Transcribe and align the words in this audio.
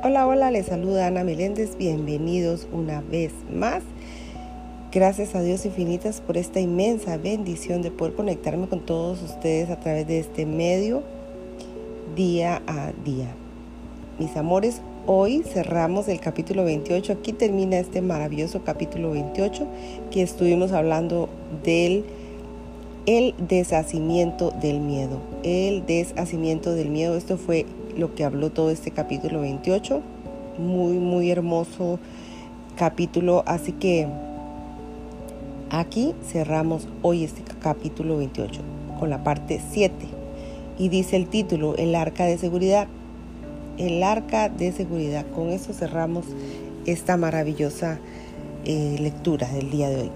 Hola, 0.00 0.28
hola, 0.28 0.52
les 0.52 0.66
saluda 0.66 1.08
Ana 1.08 1.24
Meléndez. 1.24 1.76
Bienvenidos 1.76 2.68
una 2.72 3.00
vez 3.00 3.32
más. 3.52 3.82
Gracias 4.92 5.34
a 5.34 5.42
Dios 5.42 5.66
infinitas 5.66 6.20
por 6.20 6.36
esta 6.36 6.60
inmensa 6.60 7.16
bendición 7.16 7.82
de 7.82 7.90
poder 7.90 8.14
conectarme 8.14 8.68
con 8.68 8.78
todos 8.78 9.20
ustedes 9.22 9.70
a 9.70 9.80
través 9.80 10.06
de 10.06 10.20
este 10.20 10.46
medio 10.46 11.02
día 12.14 12.62
a 12.68 12.92
día. 13.04 13.26
Mis 14.20 14.36
amores, 14.36 14.82
hoy 15.06 15.42
cerramos 15.42 16.06
el 16.06 16.20
capítulo 16.20 16.64
28. 16.64 17.14
Aquí 17.14 17.32
termina 17.32 17.80
este 17.80 18.00
maravilloso 18.00 18.62
capítulo 18.62 19.10
28 19.10 19.66
que 20.12 20.22
estuvimos 20.22 20.70
hablando 20.70 21.28
del 21.64 22.04
el 23.06 23.34
deshacimiento 23.36 24.52
del 24.52 24.78
miedo. 24.78 25.18
El 25.42 25.86
deshacimiento 25.86 26.76
del 26.76 26.88
miedo. 26.88 27.16
Esto 27.16 27.36
fue 27.36 27.66
lo 27.98 28.14
que 28.14 28.24
habló 28.24 28.50
todo 28.50 28.70
este 28.70 28.90
capítulo 28.90 29.42
28. 29.42 30.00
Muy, 30.58 30.94
muy 30.94 31.30
hermoso 31.30 31.98
capítulo. 32.76 33.42
Así 33.46 33.72
que 33.72 34.08
aquí 35.68 36.14
cerramos 36.26 36.88
hoy 37.02 37.24
este 37.24 37.42
capítulo 37.60 38.16
28 38.16 38.60
con 38.98 39.10
la 39.10 39.22
parte 39.22 39.60
7. 39.70 39.94
Y 40.78 40.88
dice 40.88 41.16
el 41.16 41.28
título, 41.28 41.76
el 41.76 41.94
arca 41.94 42.24
de 42.24 42.38
seguridad. 42.38 42.88
El 43.76 44.02
arca 44.02 44.48
de 44.48 44.72
seguridad. 44.72 45.26
Con 45.34 45.50
eso 45.50 45.74
cerramos 45.74 46.24
esta 46.86 47.18
maravillosa 47.18 47.98
eh, 48.64 48.96
lectura 48.98 49.46
del 49.48 49.70
día 49.70 49.90
de 49.90 50.02
hoy. 50.02 50.10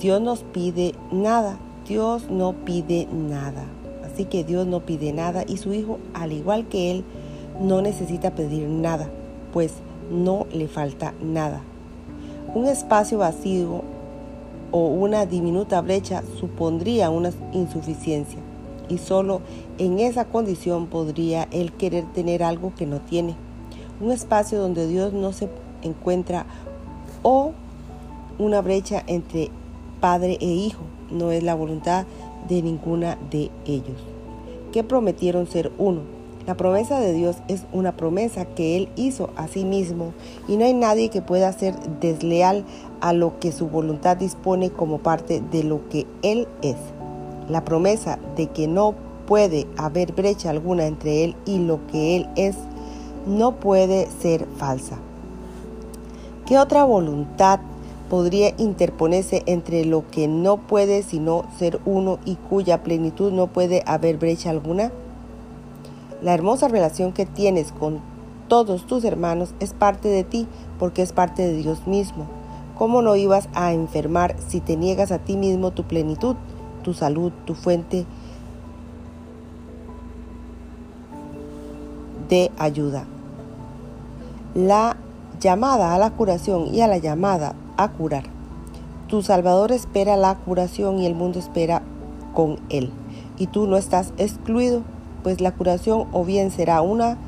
Dios 0.00 0.20
nos 0.20 0.44
pide 0.44 0.94
nada 1.10 1.58
Dios 1.86 2.30
no 2.30 2.52
pide 2.52 3.08
nada. 3.12 3.64
Así 4.12 4.26
que 4.26 4.44
Dios 4.44 4.66
no 4.66 4.80
pide 4.80 5.12
nada 5.12 5.44
y 5.46 5.56
su 5.56 5.72
Hijo, 5.72 5.98
al 6.12 6.32
igual 6.32 6.66
que 6.68 6.90
Él, 6.90 7.04
no 7.60 7.80
necesita 7.80 8.34
pedir 8.34 8.68
nada, 8.68 9.08
pues 9.52 9.74
no 10.10 10.46
le 10.52 10.68
falta 10.68 11.14
nada. 11.22 11.62
Un 12.54 12.66
espacio 12.66 13.18
vacío 13.18 13.82
o 14.70 14.86
una 14.88 15.24
diminuta 15.24 15.80
brecha 15.80 16.22
supondría 16.38 17.08
una 17.08 17.30
insuficiencia 17.52 18.38
y 18.88 18.98
solo 18.98 19.40
en 19.78 19.98
esa 19.98 20.26
condición 20.26 20.88
podría 20.88 21.48
Él 21.50 21.72
querer 21.72 22.04
tener 22.12 22.42
algo 22.42 22.74
que 22.74 22.84
no 22.84 23.00
tiene. 23.00 23.34
Un 24.00 24.10
espacio 24.10 24.60
donde 24.60 24.86
Dios 24.88 25.14
no 25.14 25.32
se 25.32 25.48
encuentra 25.82 26.44
o 27.22 27.52
una 28.38 28.60
brecha 28.60 29.02
entre 29.06 29.50
Padre 30.00 30.36
e 30.40 30.46
Hijo 30.46 30.82
no 31.12 31.30
es 31.30 31.42
la 31.42 31.54
voluntad 31.54 32.06
de 32.48 32.62
ninguna 32.62 33.18
de 33.30 33.50
ellos, 33.66 33.98
que 34.72 34.84
prometieron 34.84 35.46
ser 35.46 35.70
uno. 35.78 36.00
La 36.46 36.56
promesa 36.56 36.98
de 36.98 37.12
Dios 37.12 37.36
es 37.46 37.62
una 37.72 37.96
promesa 37.96 38.44
que 38.46 38.76
Él 38.76 38.88
hizo 38.96 39.30
a 39.36 39.46
sí 39.46 39.64
mismo 39.64 40.12
y 40.48 40.56
no 40.56 40.64
hay 40.64 40.74
nadie 40.74 41.08
que 41.08 41.22
pueda 41.22 41.52
ser 41.52 41.78
desleal 42.00 42.64
a 43.00 43.12
lo 43.12 43.38
que 43.38 43.52
su 43.52 43.68
voluntad 43.68 44.16
dispone 44.16 44.70
como 44.70 44.98
parte 44.98 45.40
de 45.52 45.62
lo 45.62 45.88
que 45.88 46.06
Él 46.22 46.48
es. 46.62 46.76
La 47.48 47.64
promesa 47.64 48.18
de 48.36 48.48
que 48.48 48.66
no 48.66 48.94
puede 49.26 49.68
haber 49.76 50.12
brecha 50.12 50.50
alguna 50.50 50.86
entre 50.86 51.22
Él 51.22 51.36
y 51.46 51.58
lo 51.58 51.86
que 51.86 52.16
Él 52.16 52.28
es 52.34 52.56
no 53.26 53.60
puede 53.60 54.08
ser 54.20 54.46
falsa. 54.56 54.98
¿Qué 56.44 56.58
otra 56.58 56.82
voluntad 56.82 57.60
podría 58.12 58.52
interponerse 58.58 59.42
entre 59.46 59.86
lo 59.86 60.06
que 60.10 60.28
no 60.28 60.58
puede 60.58 61.02
sino 61.02 61.46
ser 61.58 61.80
uno 61.86 62.18
y 62.26 62.34
cuya 62.34 62.82
plenitud 62.82 63.32
no 63.32 63.46
puede 63.46 63.82
haber 63.86 64.18
brecha 64.18 64.50
alguna? 64.50 64.92
La 66.20 66.34
hermosa 66.34 66.68
relación 66.68 67.14
que 67.14 67.24
tienes 67.24 67.72
con 67.72 68.00
todos 68.48 68.86
tus 68.86 69.04
hermanos 69.04 69.54
es 69.60 69.72
parte 69.72 70.08
de 70.08 70.24
ti 70.24 70.46
porque 70.78 71.00
es 71.00 71.14
parte 71.14 71.40
de 71.40 71.56
Dios 71.56 71.86
mismo. 71.86 72.26
¿Cómo 72.76 73.00
no 73.00 73.16
ibas 73.16 73.48
a 73.54 73.72
enfermar 73.72 74.36
si 74.46 74.60
te 74.60 74.76
niegas 74.76 75.10
a 75.10 75.18
ti 75.18 75.38
mismo 75.38 75.70
tu 75.70 75.84
plenitud, 75.84 76.36
tu 76.82 76.92
salud, 76.92 77.32
tu 77.46 77.54
fuente 77.54 78.04
de 82.28 82.50
ayuda? 82.58 83.06
La 84.54 84.98
llamada 85.40 85.94
a 85.94 85.98
la 85.98 86.10
curación 86.10 86.74
y 86.74 86.82
a 86.82 86.88
la 86.88 86.98
llamada 86.98 87.54
a 87.76 87.88
curar. 87.88 88.24
Tu 89.08 89.22
Salvador 89.22 89.72
espera 89.72 90.16
la 90.16 90.36
curación 90.36 90.98
y 90.98 91.06
el 91.06 91.14
mundo 91.14 91.38
espera 91.38 91.82
con 92.34 92.58
él. 92.70 92.90
Y 93.38 93.46
tú 93.46 93.66
no 93.66 93.76
estás 93.76 94.12
excluido, 94.16 94.82
pues 95.22 95.40
la 95.40 95.52
curación 95.52 96.06
o 96.12 96.24
bien 96.24 96.50
será 96.50 96.80
una 96.82 97.18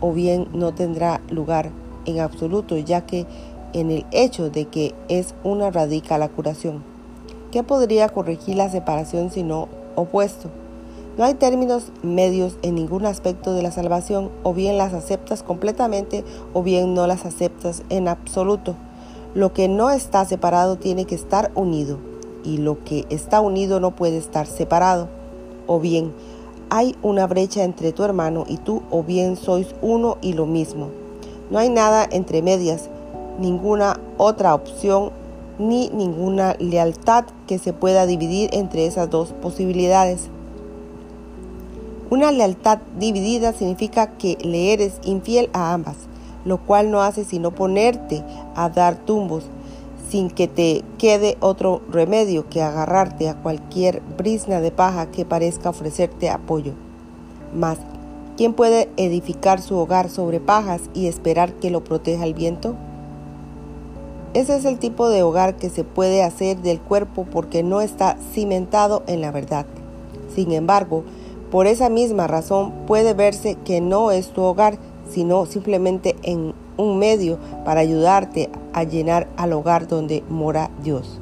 o 0.00 0.12
bien 0.12 0.48
no 0.52 0.72
tendrá 0.72 1.20
lugar 1.30 1.70
en 2.06 2.20
absoluto, 2.20 2.76
ya 2.76 3.06
que 3.06 3.26
en 3.72 3.90
el 3.90 4.06
hecho 4.10 4.50
de 4.50 4.66
que 4.66 4.94
es 5.08 5.34
una 5.44 5.70
radica 5.70 6.18
la 6.18 6.28
curación. 6.28 6.82
¿Qué 7.50 7.62
podría 7.62 8.08
corregir 8.08 8.56
la 8.56 8.70
separación 8.70 9.30
sino 9.30 9.68
opuesto? 9.94 10.50
No 11.16 11.24
hay 11.24 11.34
términos 11.34 11.92
medios 12.02 12.56
en 12.62 12.74
ningún 12.74 13.04
aspecto 13.04 13.52
de 13.52 13.62
la 13.62 13.70
salvación, 13.70 14.30
o 14.42 14.54
bien 14.54 14.78
las 14.78 14.94
aceptas 14.94 15.42
completamente 15.42 16.24
o 16.54 16.62
bien 16.62 16.94
no 16.94 17.06
las 17.06 17.26
aceptas 17.26 17.82
en 17.90 18.08
absoluto. 18.08 18.74
Lo 19.34 19.54
que 19.54 19.66
no 19.66 19.90
está 19.90 20.26
separado 20.26 20.76
tiene 20.76 21.06
que 21.06 21.14
estar 21.14 21.50
unido 21.54 21.96
y 22.44 22.58
lo 22.58 22.84
que 22.84 23.06
está 23.08 23.40
unido 23.40 23.80
no 23.80 23.92
puede 23.92 24.18
estar 24.18 24.46
separado. 24.46 25.08
O 25.66 25.80
bien 25.80 26.12
hay 26.68 26.96
una 27.02 27.26
brecha 27.26 27.64
entre 27.64 27.92
tu 27.92 28.04
hermano 28.04 28.44
y 28.46 28.58
tú 28.58 28.82
o 28.90 29.02
bien 29.02 29.36
sois 29.36 29.74
uno 29.80 30.18
y 30.20 30.34
lo 30.34 30.44
mismo. 30.44 30.88
No 31.50 31.58
hay 31.58 31.70
nada 31.70 32.06
entre 32.10 32.42
medias, 32.42 32.90
ninguna 33.38 33.98
otra 34.18 34.54
opción 34.54 35.12
ni 35.58 35.88
ninguna 35.88 36.54
lealtad 36.58 37.24
que 37.46 37.58
se 37.58 37.72
pueda 37.72 38.04
dividir 38.04 38.50
entre 38.52 38.84
esas 38.84 39.08
dos 39.08 39.32
posibilidades. 39.40 40.28
Una 42.10 42.32
lealtad 42.32 42.80
dividida 42.98 43.54
significa 43.54 44.18
que 44.18 44.36
le 44.42 44.74
eres 44.74 45.00
infiel 45.04 45.48
a 45.54 45.72
ambas 45.72 45.96
lo 46.44 46.58
cual 46.58 46.90
no 46.90 47.02
hace 47.02 47.24
sino 47.24 47.52
ponerte 47.52 48.22
a 48.54 48.68
dar 48.68 48.96
tumbos 48.96 49.44
sin 50.12 50.28
que 50.28 50.46
te 50.46 50.84
quede 50.98 51.38
otro 51.40 51.80
remedio 51.90 52.48
que 52.50 52.60
agarrarte 52.60 53.30
a 53.30 53.34
cualquier 53.34 54.02
brisna 54.18 54.60
de 54.60 54.70
paja 54.70 55.10
que 55.10 55.24
parezca 55.24 55.70
ofrecerte 55.70 56.28
apoyo. 56.28 56.74
Mas, 57.54 57.78
¿quién 58.36 58.52
puede 58.52 58.90
edificar 58.98 59.62
su 59.62 59.76
hogar 59.76 60.10
sobre 60.10 60.38
pajas 60.38 60.82
y 60.92 61.06
esperar 61.06 61.54
que 61.54 61.70
lo 61.70 61.82
proteja 61.82 62.24
el 62.26 62.34
viento? 62.34 62.76
Ese 64.34 64.56
es 64.56 64.66
el 64.66 64.78
tipo 64.78 65.08
de 65.08 65.22
hogar 65.22 65.56
que 65.56 65.70
se 65.70 65.84
puede 65.84 66.22
hacer 66.22 66.58
del 66.58 66.80
cuerpo 66.80 67.26
porque 67.30 67.62
no 67.62 67.80
está 67.80 68.16
cimentado 68.32 69.02
en 69.06 69.20
la 69.22 69.30
verdad. 69.30 69.64
Sin 70.34 70.52
embargo, 70.52 71.04
por 71.50 71.66
esa 71.66 71.90
misma 71.90 72.26
razón 72.26 72.72
puede 72.86 73.12
verse 73.12 73.56
que 73.64 73.80
no 73.80 74.10
es 74.10 74.28
tu 74.28 74.42
hogar, 74.42 74.78
sino 75.10 75.44
simplemente 75.44 76.16
en 76.22 76.54
un 76.82 76.98
medio 76.98 77.38
para 77.64 77.80
ayudarte 77.80 78.50
a 78.72 78.84
llenar 78.84 79.28
al 79.36 79.52
hogar 79.52 79.88
donde 79.88 80.22
mora 80.28 80.70
Dios. 80.82 81.20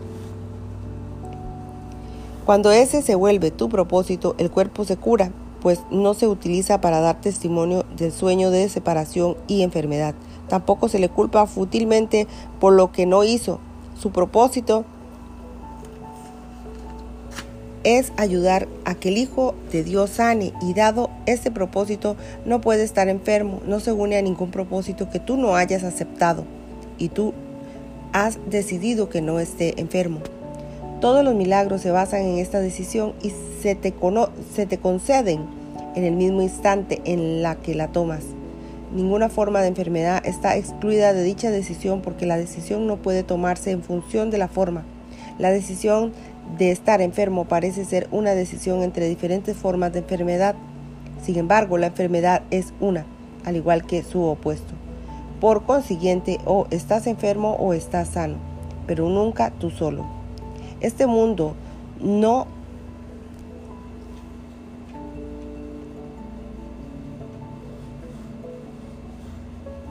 Cuando 2.44 2.72
ese 2.72 3.02
se 3.02 3.14
vuelve 3.14 3.50
tu 3.50 3.68
propósito, 3.68 4.34
el 4.38 4.50
cuerpo 4.50 4.84
se 4.84 4.96
cura, 4.96 5.30
pues 5.60 5.80
no 5.90 6.14
se 6.14 6.26
utiliza 6.26 6.80
para 6.80 7.00
dar 7.00 7.20
testimonio 7.20 7.84
del 7.96 8.12
sueño 8.12 8.50
de 8.50 8.68
separación 8.68 9.36
y 9.46 9.62
enfermedad. 9.62 10.14
Tampoco 10.48 10.88
se 10.88 10.98
le 10.98 11.08
culpa 11.08 11.46
fútilmente 11.46 12.26
por 12.58 12.72
lo 12.72 12.90
que 12.90 13.06
no 13.06 13.22
hizo. 13.22 13.60
Su 14.00 14.10
propósito 14.10 14.84
es 17.84 18.12
ayudar 18.16 18.68
a 18.84 18.94
que 18.94 19.08
el 19.08 19.18
Hijo 19.18 19.54
de 19.72 19.82
Dios 19.82 20.10
sane 20.10 20.52
y 20.62 20.74
dado 20.74 21.10
este 21.26 21.50
propósito 21.50 22.16
no 22.44 22.60
puede 22.60 22.82
estar 22.82 23.08
enfermo, 23.08 23.60
no 23.66 23.80
se 23.80 23.92
une 23.92 24.16
a 24.16 24.22
ningún 24.22 24.50
propósito 24.50 25.08
que 25.10 25.20
tú 25.20 25.36
no 25.36 25.56
hayas 25.56 25.82
aceptado 25.84 26.44
y 26.98 27.08
tú 27.08 27.32
has 28.12 28.38
decidido 28.50 29.08
que 29.08 29.22
no 29.22 29.40
esté 29.40 29.80
enfermo. 29.80 30.20
Todos 31.00 31.24
los 31.24 31.34
milagros 31.34 31.80
se 31.80 31.90
basan 31.90 32.22
en 32.22 32.38
esta 32.38 32.60
decisión 32.60 33.14
y 33.22 33.32
se 33.62 33.74
te, 33.74 33.94
se 34.54 34.66
te 34.66 34.78
conceden 34.78 35.46
en 35.94 36.04
el 36.04 36.14
mismo 36.14 36.42
instante 36.42 37.00
en 37.04 37.42
la 37.42 37.56
que 37.56 37.74
la 37.74 37.88
tomas. 37.88 38.24
Ninguna 38.94 39.28
forma 39.28 39.62
de 39.62 39.68
enfermedad 39.68 40.20
está 40.26 40.56
excluida 40.56 41.12
de 41.12 41.22
dicha 41.22 41.50
decisión 41.50 42.02
porque 42.02 42.26
la 42.26 42.36
decisión 42.36 42.86
no 42.86 42.96
puede 42.96 43.22
tomarse 43.22 43.70
en 43.70 43.82
función 43.82 44.30
de 44.30 44.38
la 44.38 44.48
forma. 44.48 44.84
La 45.38 45.50
decisión 45.50 46.12
de 46.58 46.70
estar 46.70 47.00
enfermo 47.00 47.44
parece 47.44 47.84
ser 47.84 48.08
una 48.10 48.32
decisión 48.32 48.82
entre 48.82 49.08
diferentes 49.08 49.56
formas 49.56 49.92
de 49.92 50.00
enfermedad. 50.00 50.54
Sin 51.22 51.36
embargo, 51.36 51.78
la 51.78 51.88
enfermedad 51.88 52.42
es 52.50 52.72
una, 52.80 53.06
al 53.44 53.56
igual 53.56 53.86
que 53.86 54.02
su 54.02 54.22
opuesto. 54.22 54.74
Por 55.40 55.64
consiguiente, 55.64 56.38
o 56.44 56.66
estás 56.70 57.06
enfermo 57.06 57.56
o 57.58 57.72
estás 57.72 58.08
sano, 58.08 58.36
pero 58.86 59.08
nunca 59.08 59.50
tú 59.50 59.70
solo. 59.70 60.06
Este 60.80 61.06
mundo 61.06 61.54
no 62.00 62.46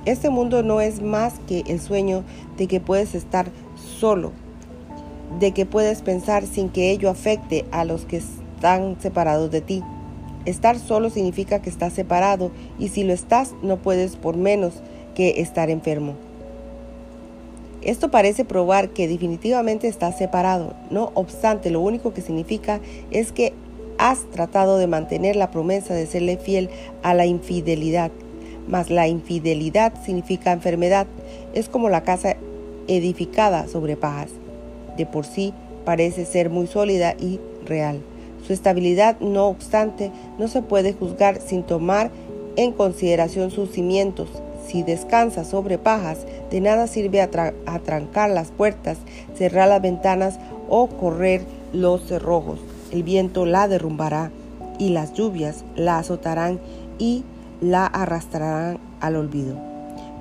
Este 0.05 0.31
mundo 0.31 0.63
no 0.63 0.81
es 0.81 1.03
más 1.03 1.35
que 1.47 1.63
el 1.67 1.79
sueño 1.79 2.23
de 2.57 2.65
que 2.65 2.79
puedes 2.79 3.13
estar 3.13 3.51
solo, 3.99 4.31
de 5.39 5.51
que 5.51 5.65
puedes 5.65 6.01
pensar 6.01 6.45
sin 6.45 6.69
que 6.69 6.91
ello 6.91 7.09
afecte 7.09 7.65
a 7.71 7.85
los 7.85 8.05
que 8.05 8.17
están 8.17 8.99
separados 8.99 9.51
de 9.51 9.61
ti. 9.61 9.83
Estar 10.45 10.79
solo 10.79 11.09
significa 11.09 11.61
que 11.61 11.69
estás 11.69 11.93
separado 11.93 12.51
y 12.79 12.89
si 12.89 13.03
lo 13.03 13.13
estás 13.13 13.53
no 13.61 13.77
puedes 13.77 14.15
por 14.15 14.37
menos 14.37 14.73
que 15.13 15.41
estar 15.41 15.69
enfermo. 15.69 16.15
Esto 17.81 18.11
parece 18.11 18.43
probar 18.43 18.89
que 18.89 19.07
definitivamente 19.07 19.87
estás 19.87 20.17
separado. 20.17 20.73
No 20.89 21.11
obstante, 21.13 21.69
lo 21.69 21.79
único 21.79 22.13
que 22.13 22.21
significa 22.21 22.81
es 23.11 23.31
que 23.31 23.53
has 23.97 24.29
tratado 24.31 24.77
de 24.77 24.87
mantener 24.87 25.35
la 25.35 25.51
promesa 25.51 25.93
de 25.93 26.05
serle 26.05 26.37
fiel 26.37 26.69
a 27.03 27.13
la 27.13 27.25
infidelidad. 27.25 28.11
Mas 28.67 28.89
la 28.89 29.07
infidelidad 29.07 29.93
significa 30.03 30.51
enfermedad. 30.51 31.07
Es 31.53 31.69
como 31.69 31.89
la 31.89 32.03
casa 32.03 32.35
edificada 32.87 33.67
sobre 33.67 33.95
pajas. 33.95 34.29
De 34.99 35.05
por 35.05 35.25
sí 35.25 35.53
parece 35.85 36.25
ser 36.25 36.49
muy 36.49 36.67
sólida 36.67 37.15
y 37.17 37.39
real. 37.65 38.01
Su 38.45 38.51
estabilidad, 38.51 39.17
no 39.21 39.47
obstante, 39.47 40.11
no 40.37 40.49
se 40.49 40.61
puede 40.61 40.91
juzgar 40.91 41.39
sin 41.39 41.63
tomar 41.63 42.11
en 42.57 42.73
consideración 42.73 43.49
sus 43.49 43.71
cimientos. 43.71 44.27
Si 44.67 44.83
descansa 44.83 45.45
sobre 45.45 45.77
pajas, 45.77 46.25
de 46.51 46.59
nada 46.59 46.85
sirve 46.87 47.21
atrancar 47.21 48.29
las 48.29 48.51
puertas, 48.51 48.97
cerrar 49.37 49.69
las 49.69 49.81
ventanas 49.81 50.37
o 50.67 50.87
correr 50.87 51.43
los 51.71 52.05
cerrojos. 52.05 52.59
El 52.91 53.03
viento 53.03 53.45
la 53.45 53.69
derrumbará 53.69 54.31
y 54.79 54.89
las 54.89 55.13
lluvias 55.13 55.63
la 55.77 55.97
azotarán 55.97 56.59
y 56.97 57.23
la 57.61 57.85
arrastrarán 57.85 58.79
al 58.99 59.15
olvido. 59.15 59.69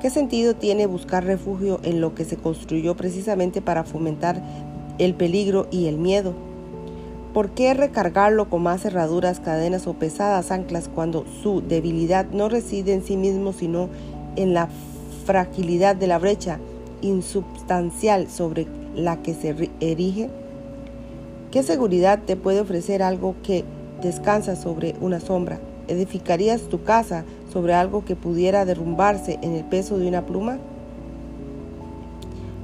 ¿Qué 0.00 0.10
sentido 0.10 0.54
tiene 0.54 0.86
buscar 0.86 1.24
refugio 1.24 1.80
en 1.82 2.00
lo 2.00 2.14
que 2.14 2.24
se 2.24 2.36
construyó 2.36 2.96
precisamente 2.96 3.60
para 3.60 3.82
fomentar 3.82 4.40
el 4.98 5.14
peligro 5.14 5.66
y 5.70 5.86
el 5.86 5.98
miedo? 5.98 6.34
¿Por 7.34 7.50
qué 7.50 7.74
recargarlo 7.74 8.48
con 8.48 8.62
más 8.62 8.82
cerraduras, 8.82 9.38
cadenas 9.38 9.86
o 9.86 9.94
pesadas 9.94 10.50
anclas 10.50 10.88
cuando 10.92 11.24
su 11.42 11.60
debilidad 11.60 12.26
no 12.32 12.48
reside 12.48 12.94
en 12.94 13.04
sí 13.04 13.16
mismo 13.16 13.52
sino 13.52 13.88
en 14.36 14.54
la 14.54 14.68
fragilidad 15.24 15.94
de 15.94 16.06
la 16.06 16.18
brecha 16.18 16.58
insubstancial 17.02 18.28
sobre 18.28 18.66
la 18.94 19.22
que 19.22 19.34
se 19.34 19.70
erige? 19.80 20.30
¿Qué 21.50 21.62
seguridad 21.62 22.20
te 22.26 22.36
puede 22.36 22.60
ofrecer 22.60 23.02
algo 23.02 23.34
que 23.42 23.64
descansa 24.02 24.56
sobre 24.56 24.94
una 25.00 25.20
sombra? 25.20 25.60
¿Edificarías 25.86 26.62
tu 26.62 26.82
casa 26.82 27.24
sobre 27.52 27.74
algo 27.74 28.04
que 28.04 28.16
pudiera 28.16 28.64
derrumbarse 28.64 29.38
en 29.42 29.54
el 29.54 29.64
peso 29.64 29.98
de 29.98 30.08
una 30.08 30.26
pluma? 30.26 30.58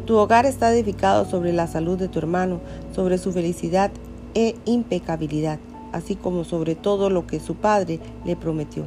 Tu 0.07 0.15
hogar 0.19 0.45
está 0.45 0.71
edificado 0.71 1.25
sobre 1.25 1.55
la 1.55 1.67
salud 1.67 1.99
de 1.99 2.09
tu 2.09 2.19
hermano, 2.19 2.61
sobre 2.95 3.17
su 3.17 3.33
felicidad 3.33 3.91
e 4.35 4.55
impecabilidad, 4.67 5.59
así 5.93 6.15
como 6.15 6.45
sobre 6.45 6.75
todo 6.75 7.09
lo 7.09 7.27
que 7.27 7.41
su 7.41 7.55
padre 7.55 8.01
le 8.27 8.37
prometió. 8.37 8.85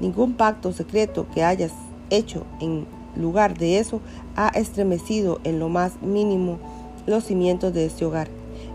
Ningún 0.00 0.34
pacto 0.34 0.72
secreto 0.72 1.26
que 1.32 1.44
hayas 1.44 1.70
hecho 2.10 2.44
en 2.60 2.84
lugar 3.14 3.56
de 3.56 3.78
eso 3.78 4.00
ha 4.34 4.48
estremecido 4.48 5.40
en 5.44 5.60
lo 5.60 5.68
más 5.68 6.02
mínimo 6.02 6.58
los 7.06 7.22
cimientos 7.22 7.72
de 7.72 7.86
este 7.86 8.04
hogar. 8.04 8.28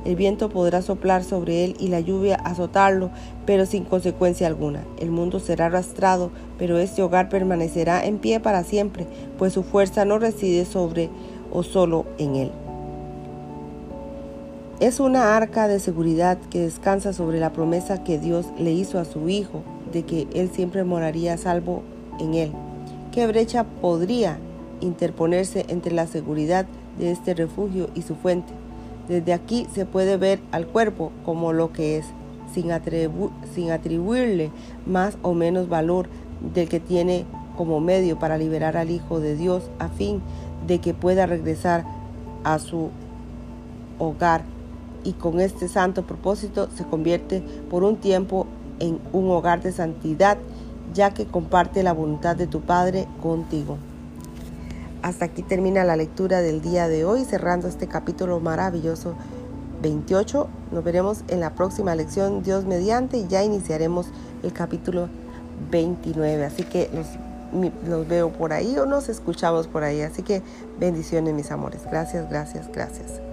El 0.05 0.15
viento 0.15 0.49
podrá 0.49 0.81
soplar 0.81 1.23
sobre 1.23 1.65
él 1.65 1.75
y 1.77 1.89
la 1.89 1.99
lluvia 1.99 2.35
azotarlo, 2.35 3.11
pero 3.45 3.65
sin 3.65 3.83
consecuencia 3.83 4.47
alguna. 4.47 4.83
El 4.97 5.11
mundo 5.11 5.39
será 5.39 5.67
arrastrado, 5.67 6.31
pero 6.57 6.79
este 6.79 7.03
hogar 7.03 7.29
permanecerá 7.29 8.03
en 8.05 8.17
pie 8.17 8.39
para 8.39 8.63
siempre, 8.63 9.05
pues 9.37 9.53
su 9.53 9.63
fuerza 9.63 10.05
no 10.05 10.17
reside 10.17 10.65
sobre 10.65 11.09
o 11.51 11.63
solo 11.63 12.05
en 12.17 12.35
él. 12.35 12.51
Es 14.81 14.99
una 14.99 15.37
arca 15.37 15.67
de 15.67 15.79
seguridad 15.79 16.39
que 16.49 16.61
descansa 16.61 17.13
sobre 17.13 17.39
la 17.39 17.53
promesa 17.53 18.03
que 18.03 18.17
Dios 18.17 18.47
le 18.57 18.71
hizo 18.71 18.97
a 18.97 19.05
su 19.05 19.29
Hijo 19.29 19.61
de 19.91 20.01
que 20.01 20.27
Él 20.33 20.49
siempre 20.51 20.83
moraría 20.83 21.37
salvo 21.37 21.83
en 22.19 22.33
Él. 22.33 22.51
¿Qué 23.11 23.27
brecha 23.27 23.63
podría 23.63 24.39
interponerse 24.79 25.65
entre 25.67 25.93
la 25.93 26.07
seguridad 26.07 26.65
de 26.97 27.11
este 27.11 27.35
refugio 27.35 27.89
y 27.93 28.01
su 28.01 28.15
fuente? 28.15 28.53
Desde 29.07 29.33
aquí 29.33 29.67
se 29.71 29.85
puede 29.85 30.17
ver 30.17 30.39
al 30.51 30.65
cuerpo 30.65 31.11
como 31.25 31.53
lo 31.53 31.71
que 31.73 31.97
es, 31.97 32.05
sin, 32.51 32.71
atribuirle 32.71 34.49
más 34.87 35.15
o 35.21 35.33
menos 35.33 35.69
valor 35.69 36.09
del 36.55 36.67
que 36.67 36.79
tiene 36.79 37.25
como 37.55 37.79
medio 37.81 38.17
para 38.17 38.39
liberar 38.39 38.77
al 38.77 38.89
Hijo 38.89 39.19
de 39.19 39.35
Dios 39.35 39.69
a 39.77 39.89
fin 39.89 40.21
de 40.67 40.79
que 40.79 40.93
pueda 40.93 41.25
regresar 41.25 41.85
a 42.43 42.59
su 42.59 42.89
hogar 43.99 44.43
y 45.03 45.13
con 45.13 45.39
este 45.39 45.67
santo 45.67 46.03
propósito 46.03 46.69
se 46.75 46.85
convierte 46.85 47.41
por 47.69 47.83
un 47.83 47.97
tiempo 47.97 48.47
en 48.79 48.99
un 49.13 49.29
hogar 49.29 49.61
de 49.61 49.71
santidad, 49.71 50.37
ya 50.93 51.13
que 51.13 51.25
comparte 51.25 51.83
la 51.83 51.93
voluntad 51.93 52.35
de 52.35 52.47
tu 52.47 52.61
Padre 52.61 53.07
contigo. 53.21 53.77
Hasta 55.01 55.25
aquí 55.25 55.41
termina 55.41 55.83
la 55.83 55.95
lectura 55.95 56.41
del 56.41 56.61
día 56.61 56.87
de 56.87 57.05
hoy, 57.05 57.25
cerrando 57.25 57.67
este 57.67 57.87
capítulo 57.87 58.39
maravilloso 58.39 59.15
28. 59.81 60.47
Nos 60.71 60.83
veremos 60.83 61.23
en 61.27 61.39
la 61.39 61.55
próxima 61.55 61.95
lección, 61.95 62.43
Dios 62.43 62.65
mediante, 62.65 63.17
y 63.17 63.27
ya 63.27 63.43
iniciaremos 63.43 64.07
el 64.43 64.53
capítulo 64.53 65.09
29. 65.71 66.45
Así 66.45 66.63
que 66.63 66.89
los, 66.93 67.07
los 67.87 68.07
veo 68.07 68.29
por 68.29 68.53
ahí 68.53 68.77
o 68.77 68.85
nos 68.85 69.09
escuchamos 69.09 69.67
por 69.67 69.83
ahí. 69.83 70.01
Así 70.01 70.23
que 70.23 70.41
bendiciones, 70.79 71.33
mis 71.33 71.51
amores. 71.51 71.81
Gracias, 71.89 72.29
gracias, 72.29 72.71
gracias. 72.71 73.30